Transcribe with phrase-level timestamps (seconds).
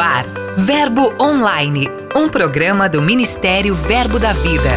[0.00, 0.24] ar,
[0.56, 4.70] Verbo Online, um programa do Ministério Verbo da Vida.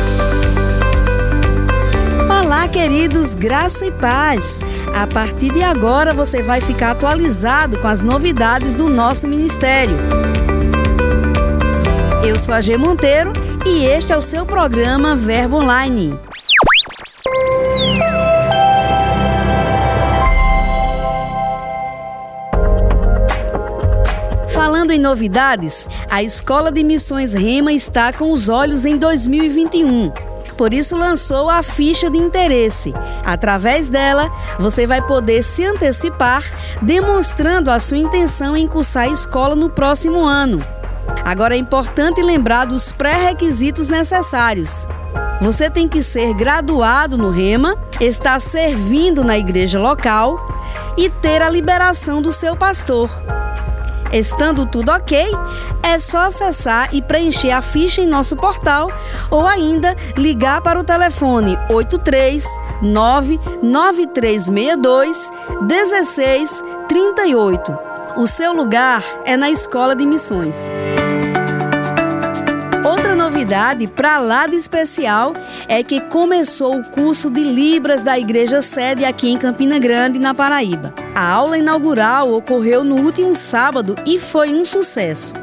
[2.30, 4.59] Olá, queridos, graça e paz.
[4.94, 9.96] A partir de agora você vai ficar atualizado com as novidades do nosso ministério.
[12.28, 13.32] Eu sou a G Monteiro
[13.66, 16.20] e este é o seu programa Verbo Online.
[24.93, 30.11] Em novidades, a Escola de Missões Rema está com os olhos em 2021.
[30.56, 32.93] Por isso lançou a ficha de interesse.
[33.25, 36.43] Através dela, você vai poder se antecipar,
[36.81, 40.63] demonstrando a sua intenção em cursar a escola no próximo ano.
[41.25, 44.88] Agora é importante lembrar dos pré-requisitos necessários.
[45.41, 50.38] Você tem que ser graduado no Rema, estar servindo na igreja local
[50.97, 53.09] e ter a liberação do seu pastor.
[54.13, 55.26] Estando tudo ok,
[55.81, 58.88] é só acessar e preencher a ficha em nosso portal
[59.31, 62.45] ou ainda ligar para o telefone 83
[62.83, 67.75] 99362 1638.
[68.16, 70.72] O seu lugar é na Escola de Missões
[73.53, 75.33] novidade para lá de especial
[75.67, 80.33] é que começou o curso de Libras da Igreja Sede aqui em Campina Grande, na
[80.33, 80.91] Paraíba.
[81.13, 85.33] A aula inaugural ocorreu no último sábado e foi um sucesso.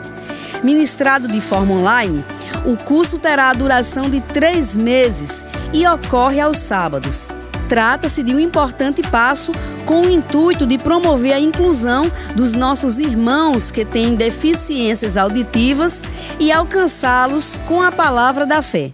[0.64, 2.24] Ministrado de forma online,
[2.66, 7.30] o curso terá a duração de três meses e ocorre aos sábados.
[7.70, 9.52] Trata-se de um importante passo
[9.86, 16.02] com o intuito de promover a inclusão dos nossos irmãos que têm deficiências auditivas
[16.40, 18.90] e alcançá-los com a palavra da fé.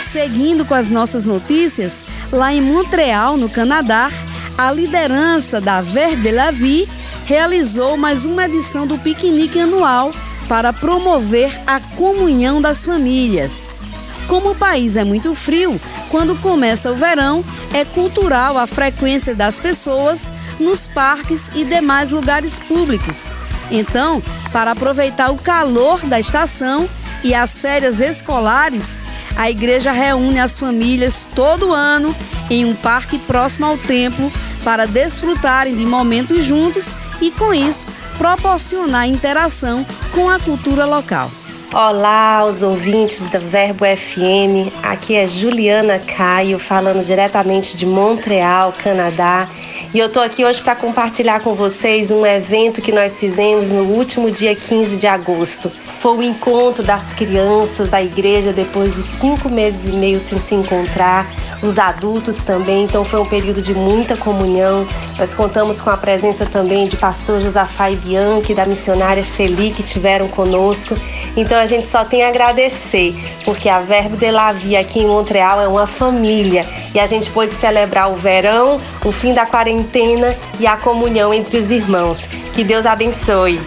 [0.00, 4.08] Seguindo com as nossas notícias, lá em Montreal, no Canadá,
[4.56, 6.88] a liderança da Verbe la Vie
[7.30, 10.12] realizou mais uma edição do piquenique anual
[10.48, 13.68] para promover a comunhão das famílias.
[14.26, 19.60] Como o país é muito frio, quando começa o verão, é cultural a frequência das
[19.60, 23.32] pessoas nos parques e demais lugares públicos.
[23.70, 24.20] Então,
[24.50, 26.90] para aproveitar o calor da estação
[27.22, 28.98] e as férias escolares,
[29.36, 32.12] a igreja reúne as famílias todo ano
[32.50, 34.32] em um parque próximo ao templo
[34.64, 37.86] para desfrutarem de momentos juntos e, com isso,
[38.16, 41.30] proporcionar interação com a cultura local.
[41.72, 44.72] Olá, os ouvintes da Verbo FM.
[44.82, 49.48] Aqui é Juliana Caio, falando diretamente de Montreal, Canadá.
[49.92, 53.82] E eu tô aqui hoje para compartilhar com vocês um evento que nós fizemos no
[53.82, 55.68] último dia 15 de agosto.
[55.98, 60.54] Foi o encontro das crianças da igreja depois de cinco meses e meio sem se
[60.54, 61.26] encontrar,
[61.60, 62.84] os adultos também.
[62.84, 64.86] Então foi um período de muita comunhão.
[65.18, 69.82] Nós contamos com a presença também de pastor Josafá e Bianchi, da missionária Celi, que
[69.82, 70.94] tiveram conosco.
[71.36, 73.14] Então a gente só tem a agradecer,
[73.44, 76.64] porque a Verbo de la Vie aqui em Montreal é uma família
[76.94, 81.32] e a gente pôde celebrar o verão, o fim da quarentena quarentena e a comunhão
[81.32, 82.24] entre os irmãos.
[82.54, 83.60] Que Deus abençoe.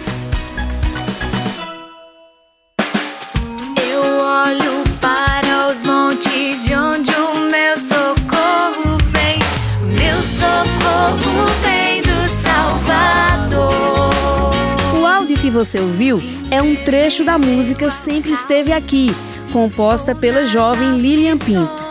[3.76, 9.38] Eu olho para os montes de onde o meu socorro vem.
[9.82, 14.14] O meu socorro vem do Salvador.
[15.00, 16.20] O áudio que você ouviu
[16.50, 19.14] é um trecho da música Sempre Esteve Aqui,
[19.52, 21.83] composta pela jovem Lilian Pinto.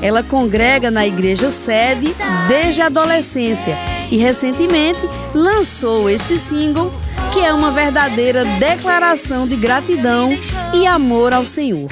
[0.00, 2.14] Ela congrega na igreja sede
[2.48, 3.76] desde a adolescência
[4.10, 5.00] e recentemente
[5.34, 6.92] lançou este single
[7.32, 10.30] que é uma verdadeira declaração de gratidão
[10.72, 11.88] e amor ao Senhor.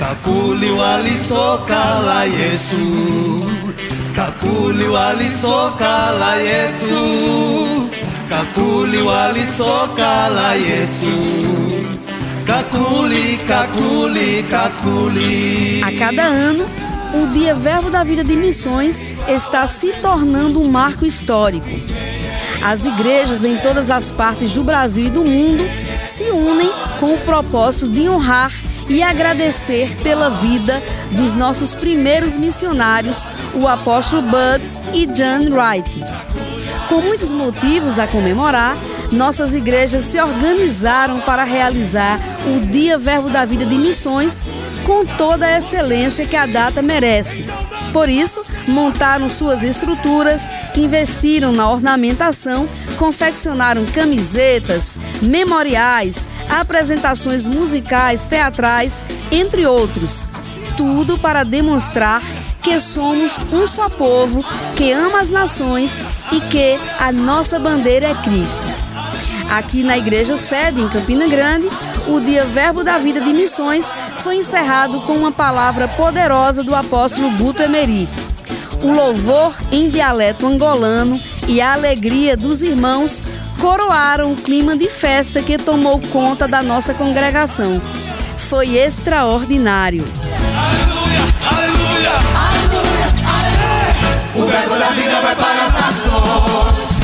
[15.84, 21.05] A cada ano o Dia Verbo da Vida de Missões está se tornando um marco
[21.05, 21.67] histórico.
[22.62, 25.64] As igrejas em todas as partes do Brasil e do mundo
[26.03, 28.53] se unem com o propósito de honrar
[28.88, 30.82] e agradecer pela vida
[31.12, 34.64] dos nossos primeiros missionários, o apóstolo Bud
[34.94, 36.05] e John Wright.
[36.88, 38.76] Com muitos motivos a comemorar,
[39.11, 44.44] nossas igrejas se organizaram para realizar o Dia Verbo da Vida de Missões
[44.87, 47.44] com toda a excelência que a data merece.
[47.93, 50.43] Por isso, montaram suas estruturas,
[50.77, 60.29] investiram na ornamentação, confeccionaram camisetas, memoriais, apresentações musicais, teatrais, entre outros.
[60.77, 62.23] Tudo para demonstrar
[62.62, 64.44] que somos um só povo,
[64.77, 66.00] que ama as nações
[66.31, 68.67] e que a nossa bandeira é Cristo.
[69.50, 71.69] Aqui na Igreja Sede, em Campina Grande,
[72.09, 73.93] o Dia Verbo da Vida de Missões
[74.26, 78.08] foi encerrado com uma palavra poderosa do apóstolo Guto Emery.
[78.82, 83.23] O louvor em dialeto angolano e a alegria dos irmãos
[83.61, 87.81] coroaram o clima de festa que tomou conta da nossa congregação.
[88.37, 90.05] Foi extraordinário.
[90.58, 92.11] Aleluia, aleluia,
[92.75, 93.06] aleluia,
[94.34, 96.96] O verbo da vida vai para as nações.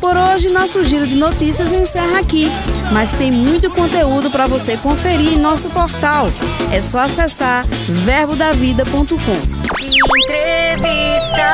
[0.00, 2.52] Por hoje, nosso giro de notícias encerra aqui,
[2.92, 6.26] mas tem muito conteúdo para você conferir em nosso portal.
[6.72, 9.64] É só acessar verbodavida.com.
[10.22, 11.44] Entrevista.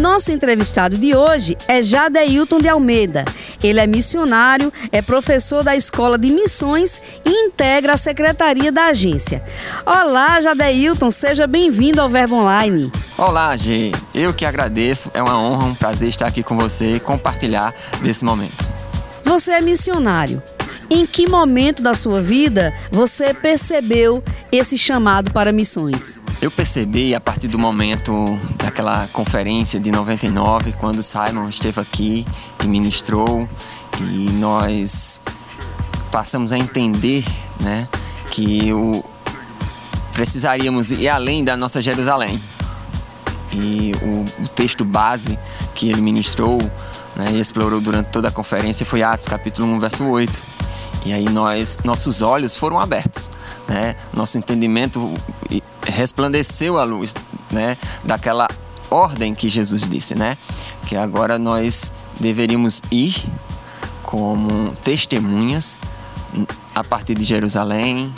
[0.00, 3.24] Nosso entrevistado de hoje é Jadeilton de Almeida.
[3.64, 9.42] Ele é missionário, é professor da Escola de Missões e integra a secretaria da agência.
[9.86, 12.92] Olá, Jadeilton, seja bem-vindo ao Verbo Online.
[13.16, 13.90] Olá, G.
[14.14, 15.10] Eu que agradeço.
[15.14, 18.52] É uma honra, um prazer estar aqui com você e compartilhar desse momento.
[19.24, 20.42] Você é missionário.
[20.90, 24.22] Em que momento da sua vida você percebeu
[24.52, 26.18] esse chamado para missões?
[26.42, 28.12] Eu percebi a partir do momento
[28.56, 32.26] daquela conferência de 99, quando Simon esteve aqui
[32.62, 33.48] e ministrou,
[34.00, 35.20] e nós
[36.10, 37.24] passamos a entender
[37.60, 37.88] né,
[38.30, 39.02] que o,
[40.12, 42.40] precisaríamos ir além da nossa Jerusalém.
[43.52, 45.38] E o, o texto base
[45.74, 46.58] que ele ministrou
[47.16, 50.63] né, e explorou durante toda a conferência foi Atos capítulo 1, verso 8
[51.04, 53.28] e aí nós, nossos olhos foram abertos,
[53.68, 53.94] né?
[54.12, 55.14] Nosso entendimento
[55.86, 57.14] resplandeceu a luz,
[57.50, 57.76] né?
[58.02, 58.48] Daquela
[58.90, 60.36] ordem que Jesus disse, né?
[60.86, 63.14] Que agora nós deveríamos ir
[64.02, 65.76] como testemunhas
[66.74, 68.12] a partir de Jerusalém,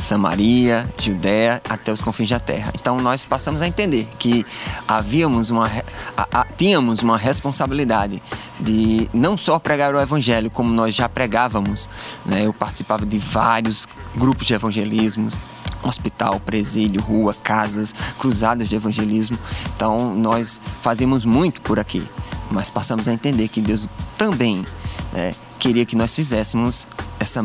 [0.00, 2.72] Samaria, Judéia, até os confins da terra.
[2.74, 4.44] Então nós passamos a entender que
[4.88, 5.70] havíamos uma,
[6.16, 8.22] a, a, tínhamos uma responsabilidade
[8.58, 11.88] de não só pregar o evangelho, como nós já pregávamos.
[12.24, 12.46] Né?
[12.46, 13.86] Eu participava de vários
[14.16, 15.40] grupos de evangelismos,
[15.82, 19.38] hospital, presídio, rua, casas, cruzadas de evangelismo.
[19.76, 22.02] Então nós fazíamos muito por aqui,
[22.50, 24.64] mas passamos a entender que Deus também
[25.12, 26.86] né, queria que nós fizéssemos
[27.18, 27.42] essa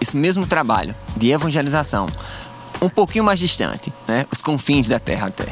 [0.00, 2.08] esse mesmo trabalho de evangelização
[2.80, 4.26] um pouquinho mais distante, né?
[4.30, 5.46] Os confins da terra até.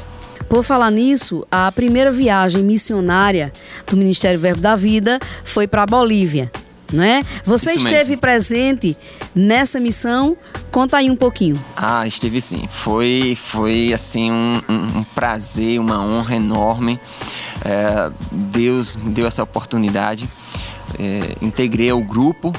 [0.48, 3.52] Por falar nisso, a primeira viagem missionária
[3.88, 6.52] do Ministério Verbo da Vida foi para a Bolívia,
[6.92, 7.22] né?
[7.44, 8.18] Você Isso esteve mesmo.
[8.18, 8.96] presente
[9.34, 10.36] nessa missão?
[10.70, 11.56] Conta aí um pouquinho.
[11.76, 12.68] Ah, esteve sim.
[12.70, 17.00] Foi, foi assim um, um, um prazer, uma honra enorme.
[17.64, 20.28] É, Deus me deu essa oportunidade.
[20.98, 22.52] É, integrei o grupo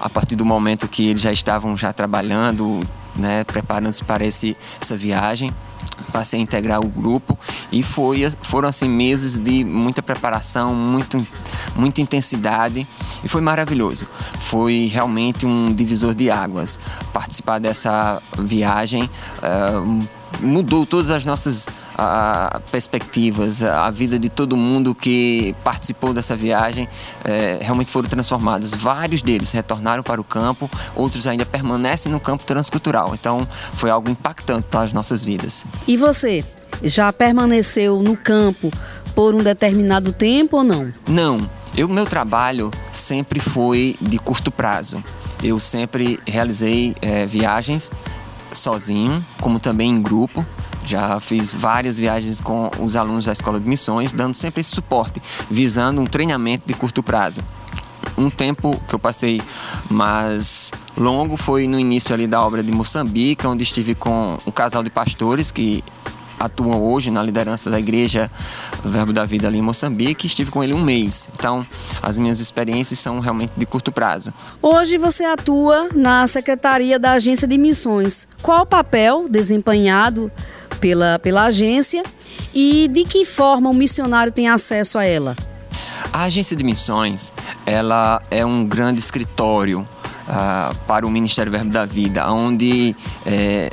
[0.00, 2.86] a partir do momento que eles já estavam já trabalhando,
[3.16, 5.52] né, preparando-se para esse, essa viagem
[6.12, 7.38] passei a integrar o grupo
[7.70, 11.24] e foi, foram assim meses de muita preparação, muito,
[11.76, 12.86] muita intensidade
[13.22, 14.08] e foi maravilhoso.
[14.38, 16.78] Foi realmente um divisor de águas.
[17.12, 20.08] Participar dessa viagem uh,
[20.40, 21.66] mudou todas as nossas
[21.98, 26.88] a, perspectivas, a vida de todo mundo que participou dessa viagem
[27.24, 28.72] é, realmente foram transformadas.
[28.72, 33.14] Vários deles retornaram para o campo, outros ainda permanecem no campo transcultural.
[33.14, 35.66] Então foi algo impactante para as nossas vidas.
[35.88, 36.44] E você,
[36.82, 38.70] já permaneceu no campo
[39.14, 40.90] por um determinado tempo ou não?
[41.08, 41.40] Não.
[41.76, 45.02] Eu, meu trabalho sempre foi de curto prazo.
[45.42, 47.90] Eu sempre realizei é, viagens
[48.58, 50.44] sozinho, como também em grupo.
[50.84, 55.20] Já fiz várias viagens com os alunos da Escola de Missões, dando sempre esse suporte,
[55.50, 57.42] visando um treinamento de curto prazo.
[58.16, 59.40] Um tempo que eu passei
[59.90, 64.82] mais longo foi no início ali da obra de Moçambique, onde estive com um casal
[64.82, 65.84] de pastores que
[66.38, 68.30] atuam hoje na liderança da igreja
[68.84, 70.26] Verbo da Vida ali em Moçambique.
[70.26, 71.28] Estive com ele um mês.
[71.34, 71.66] Então,
[72.02, 74.32] as minhas experiências são realmente de curto prazo.
[74.62, 78.26] Hoje você atua na Secretaria da Agência de Missões.
[78.42, 80.30] Qual o papel desempenhado
[80.80, 82.02] pela, pela agência
[82.54, 85.36] e de que forma o missionário tem acesso a ela?
[86.12, 87.32] A agência de missões
[87.66, 89.80] ela é um grande escritório
[90.28, 93.68] uh, para o Ministério Verbo da Vida, onde é,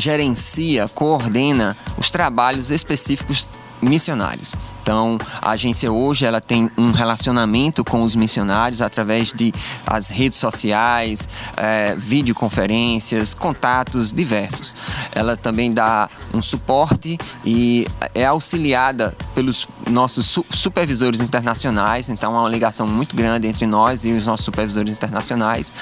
[0.00, 3.48] gerencia, coordena os trabalhos específicos
[3.82, 4.54] missionários.
[4.82, 9.52] Então, a agência hoje ela tem um relacionamento com os missionários através de
[9.86, 14.74] as redes sociais, é, videoconferências, contatos diversos.
[15.12, 22.08] Ela também dá um suporte e é auxiliada pelos nossos su supervisores internacionais.
[22.08, 25.72] Então, há uma ligação muito grande entre nós e os nossos supervisores internacionais.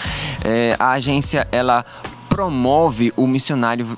[0.45, 1.85] É, a agência ela
[2.29, 3.97] promove o missionário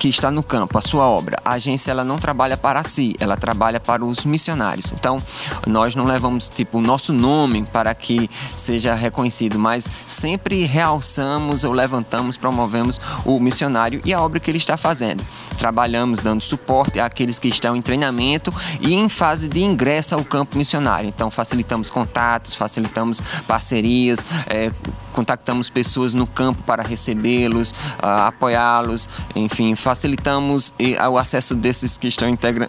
[0.00, 1.36] que está no campo, a sua obra.
[1.44, 4.94] A agência ela não trabalha para si, ela trabalha para os missionários.
[4.94, 5.18] Então,
[5.66, 11.72] nós não levamos tipo o nosso nome para que seja reconhecido, mas sempre realçamos ou
[11.74, 15.22] levantamos, promovemos o missionário e a obra que ele está fazendo.
[15.58, 20.56] Trabalhamos dando suporte àqueles que estão em treinamento e em fase de ingresso ao campo
[20.56, 21.08] missionário.
[21.08, 24.72] Então, facilitamos contatos, facilitamos parcerias, é,
[25.12, 30.72] contactamos pessoas no campo para recebê-los, uh, apoiá-los, enfim, facilitamos
[31.10, 32.68] o acesso desses que estão integra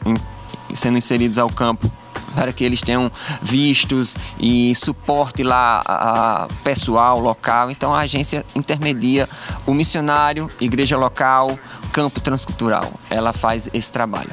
[0.74, 1.91] sendo inseridos ao campo
[2.36, 7.71] para que eles tenham vistos e suporte lá a, a pessoal local.
[7.71, 9.27] Então a agência intermedia
[9.65, 11.57] o missionário, igreja local,
[11.91, 12.91] campo transcultural.
[13.10, 14.31] Ela faz esse trabalho.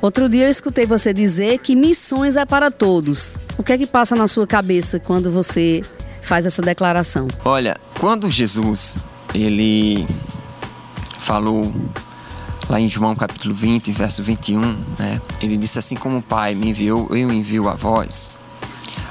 [0.00, 3.34] Outro dia eu escutei você dizer que missões é para todos.
[3.58, 5.80] O que é que passa na sua cabeça quando você
[6.28, 7.26] faz essa declaração?
[7.42, 8.94] Olha, quando Jesus
[9.34, 10.06] ele
[11.20, 11.74] falou
[12.68, 14.60] lá em João capítulo 20, verso 21,
[14.98, 15.22] né?
[15.40, 18.30] Ele disse assim como o Pai me enviou, eu envio a vós.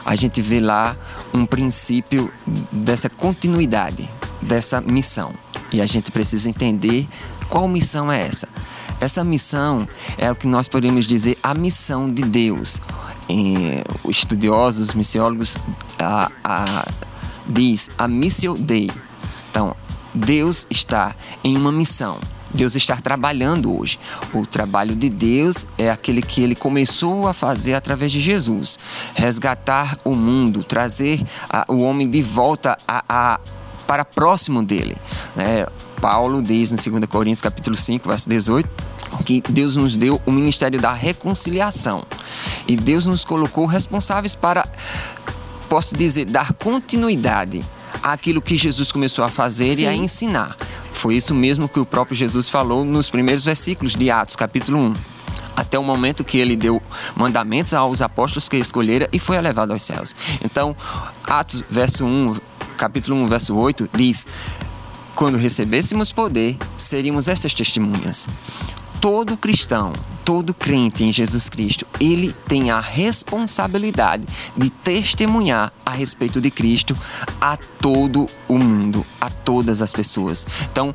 [0.06, 0.96] A gente vê lá
[1.34, 2.32] um princípio
[2.72, 4.08] dessa continuidade,
[4.40, 5.34] dessa missão.
[5.72, 7.08] E a gente precisa entender
[7.50, 8.48] qual missão é essa.
[9.02, 12.80] Essa missão é o que nós podemos dizer a missão de Deus.
[13.28, 15.58] E, estudiosos, missiólogos,
[16.00, 16.88] a, a,
[17.48, 18.92] diz a missio Dei.
[19.50, 19.76] Então,
[20.14, 22.18] Deus está em uma missão.
[22.54, 24.00] Deus está trabalhando hoje.
[24.34, 28.80] O trabalho de Deus é aquele que ele começou a fazer através de Jesus
[29.16, 33.40] resgatar o mundo, trazer a, o homem de volta a, a,
[33.86, 34.98] para próximo dele.
[35.36, 35.66] Né?
[36.02, 38.70] Paulo diz no 2 Coríntios capítulo 5, verso 18,
[39.26, 42.06] que Deus nos deu o ministério da reconciliação.
[42.68, 44.64] E Deus nos colocou responsáveis para,
[45.68, 47.64] posso dizer, dar continuidade
[48.02, 49.84] àquilo que Jesus começou a fazer Sim.
[49.84, 50.56] e a ensinar.
[50.92, 54.94] Foi isso mesmo que o próprio Jesus falou nos primeiros versículos de Atos, capítulo 1
[55.56, 56.80] até o momento que ele deu
[57.16, 60.16] mandamentos aos apóstolos que escolhera e foi elevado aos céus.
[60.46, 60.76] Então,
[61.24, 62.36] Atos, verso 1,
[62.78, 64.28] capítulo 1, verso 8, diz:
[65.16, 68.28] Quando recebêssemos poder, seríamos essas testemunhas
[69.00, 69.94] todo cristão,
[70.28, 76.94] todo crente em Jesus Cristo, ele tem a responsabilidade de testemunhar a respeito de Cristo
[77.40, 80.46] a todo o mundo, a todas as pessoas.
[80.70, 80.92] Então,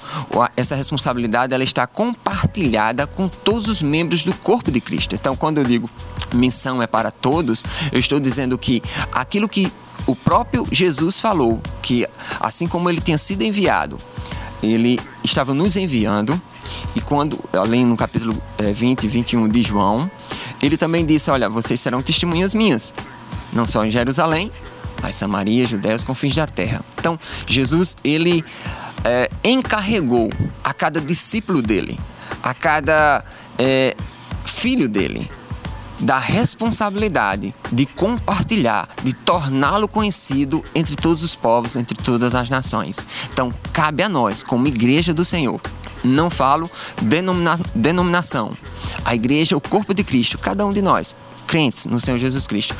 [0.54, 5.14] essa responsabilidade ela está compartilhada com todos os membros do corpo de Cristo.
[5.14, 5.88] Então, quando eu digo
[6.34, 9.72] missão é para todos, eu estou dizendo que aquilo que
[10.06, 12.06] o próprio Jesus falou, que
[12.38, 13.96] assim como ele tinha sido enviado,
[14.62, 16.40] ele estava nos enviando
[16.94, 20.10] e quando, além no capítulo 20 e 21 de João,
[20.62, 22.94] ele também disse: Olha, vocês serão testemunhas minhas,
[23.52, 24.50] não só em Jerusalém,
[25.02, 26.84] mas Samaria, Judéia, confins da terra.
[26.98, 28.44] Então, Jesus, ele
[29.04, 30.30] é, encarregou
[30.62, 31.98] a cada discípulo dele,
[32.42, 33.24] a cada
[33.58, 33.96] é,
[34.44, 35.28] filho dele,
[36.02, 43.06] da responsabilidade de compartilhar, de torná-lo conhecido entre todos os povos, entre todas as nações.
[43.32, 45.60] Então, cabe a nós, como igreja do Senhor,
[46.04, 46.68] não falo
[47.00, 48.50] denomina denominação.
[49.04, 51.14] A igreja, o corpo de Cristo, cada um de nós,
[51.46, 52.74] crentes no Senhor Jesus Cristo,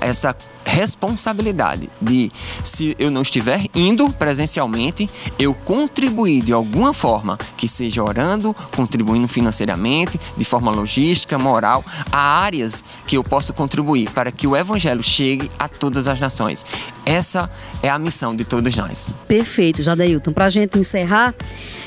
[0.00, 0.34] essa
[0.72, 2.32] responsabilidade de,
[2.64, 9.28] se eu não estiver indo presencialmente, eu contribuir de alguma forma, que seja orando, contribuindo
[9.28, 15.02] financeiramente, de forma logística, moral, a áreas que eu possa contribuir para que o evangelho
[15.02, 16.64] chegue a todas as nações.
[17.04, 17.50] Essa
[17.82, 19.08] é a missão de todos nós.
[19.28, 20.32] Perfeito, Jadeilton.
[20.32, 21.34] Para a gente encerrar,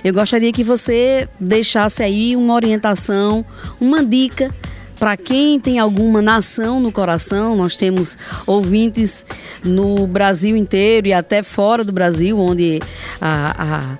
[0.03, 3.43] eu gostaria que você deixasse aí uma orientação,
[3.81, 4.53] uma dica
[4.99, 9.25] para quem tem alguma nação no coração, nós temos ouvintes
[9.63, 12.79] no Brasil inteiro e até fora do Brasil, onde
[13.19, 13.97] a,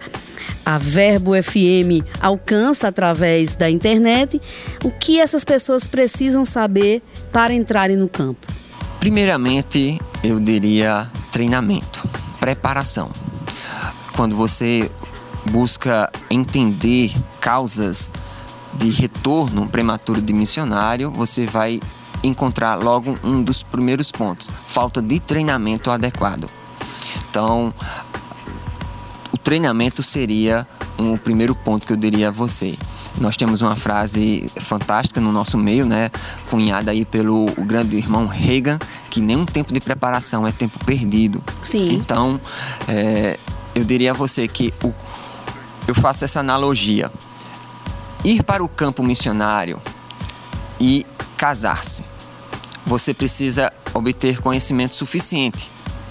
[0.66, 4.42] a, a Verbo FM alcança através da internet.
[4.84, 8.48] O que essas pessoas precisam saber para entrarem no campo?
[9.00, 12.08] Primeiramente, eu diria treinamento,
[12.40, 13.12] preparação.
[14.16, 14.90] Quando você
[15.52, 18.10] busca entender causas
[18.75, 21.79] de retorno prematuro de missionário, você vai
[22.24, 26.50] encontrar logo um dos primeiros pontos: falta de treinamento adequado.
[27.29, 27.74] Então,
[29.32, 30.67] o treinamento seria
[30.98, 32.77] um primeiro ponto que eu diria a você.
[33.20, 36.10] Nós temos uma frase fantástica no nosso meio, né?
[36.50, 38.77] Cunhada aí pelo grande irmão Reagan,
[39.10, 41.41] que nenhum tempo de preparação é tempo perdido.
[41.62, 41.94] Sim.
[41.94, 42.39] Então,
[42.88, 43.39] é,
[43.74, 44.94] eu diria a você que o,
[45.88, 47.10] eu faço essa analogia.
[48.25, 49.79] Ir para o campo missionário
[50.79, 51.05] e
[51.38, 52.03] casar-se.
[52.84, 55.70] Você precisa obter conhecimento suficiente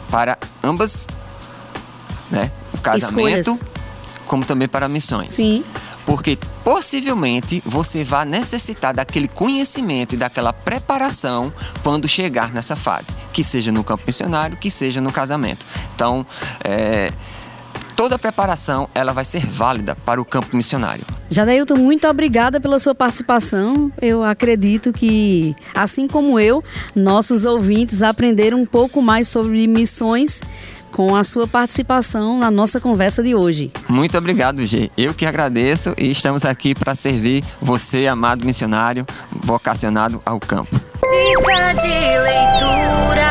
[0.08, 1.08] para ambas,
[2.30, 2.52] né?
[2.72, 3.60] O casamento, Escolhas.
[4.26, 5.34] como também para missões.
[5.34, 5.64] Sim.
[6.06, 11.52] Porque possivelmente você vai necessitar daquele conhecimento e daquela preparação
[11.82, 15.66] quando chegar nessa fase, que seja no campo missionário, que seja no casamento.
[15.94, 16.24] Então,
[16.62, 17.12] é,
[17.96, 21.04] toda a preparação ela vai ser válida para o campo missionário.
[21.30, 23.90] Jadailton, muito obrigada pela sua participação.
[24.00, 26.62] Eu acredito que, assim como eu,
[26.94, 30.40] nossos ouvintes aprenderam um pouco mais sobre missões
[30.94, 33.72] com a sua participação na nossa conversa de hoje.
[33.88, 34.90] Muito obrigado, G.
[34.96, 39.04] Eu que agradeço e estamos aqui para servir você, amado missionário,
[39.42, 40.70] vocacionado ao campo.
[41.02, 43.23] Dica de leitura.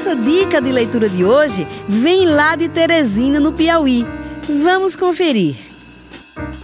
[0.00, 4.06] Nossa dica de leitura de hoje vem lá de Teresina, no Piauí.
[4.62, 5.56] Vamos conferir.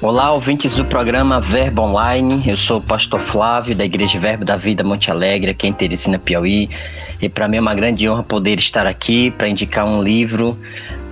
[0.00, 2.42] Olá, ouvintes do programa Verbo Online.
[2.46, 6.18] Eu sou o pastor Flávio, da Igreja Verbo da Vida Monte Alegre, aqui em Teresina,
[6.18, 6.70] Piauí.
[7.20, 10.58] E para mim é uma grande honra poder estar aqui para indicar um livro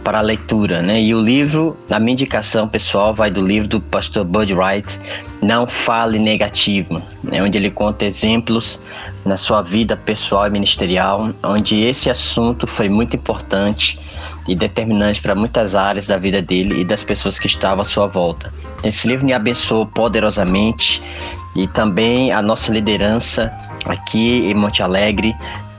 [0.02, 1.02] para a leitura, né?
[1.02, 4.98] E o livro, a minha indicação pessoal vai do livro do pastor Bud Wright,
[5.42, 7.42] Não Fale Negativo, né?
[7.42, 8.80] onde ele conta exemplos
[9.24, 13.98] na sua vida pessoal e ministerial, onde esse assunto foi muito importante
[14.46, 18.06] e determinante para muitas áreas da vida dele e das pessoas que estavam à sua
[18.06, 18.52] volta.
[18.82, 21.02] Esse livro me abençoou poderosamente
[21.56, 23.52] e também a nossa liderança
[23.86, 25.34] aqui em Monte Alegre.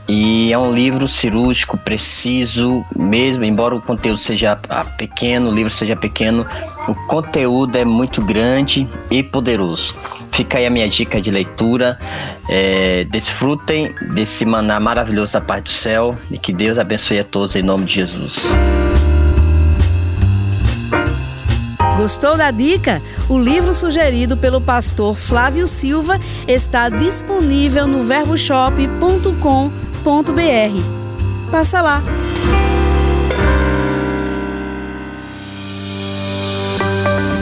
[0.08, 4.56] E é um livro cirúrgico, preciso, mesmo, embora o conteúdo seja
[4.98, 6.46] pequeno, o livro seja pequeno,
[6.88, 9.96] o conteúdo é muito grande e poderoso.
[10.32, 11.98] Fica aí a minha dica de leitura.
[12.48, 17.56] É, desfrutem desse maná maravilhoso da parte do céu e que Deus abençoe a todos
[17.56, 18.52] em nome de Jesus.
[21.98, 23.02] Gostou da dica?
[23.30, 29.85] O livro sugerido pelo pastor Flávio Silva está disponível no verboshop.com.br.
[31.50, 32.00] Passa lá.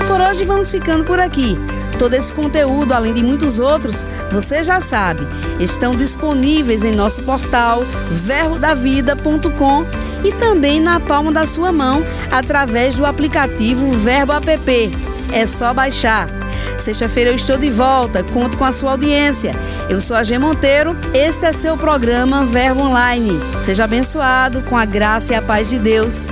[0.08, 1.58] Por hoje vamos ficando por aqui.
[2.00, 5.28] Todo esse conteúdo, além de muitos outros, você já sabe,
[5.60, 9.86] estão disponíveis em nosso portal verbodavida.com
[10.24, 14.92] e também na palma da sua mão através do aplicativo Verbo App.
[15.34, 16.43] É só baixar.
[16.78, 19.54] Sexta-feira eu estou de volta, conto com a sua audiência.
[19.90, 23.40] Eu sou a G Monteiro, este é seu programa Verbo Online.
[23.62, 26.28] Seja abençoado com a graça e a paz de Deus.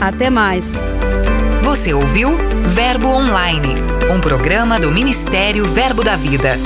[0.00, 0.72] Até mais.
[1.62, 3.74] Você ouviu Verbo Online,
[4.14, 6.58] um programa do Ministério Verbo da Vida.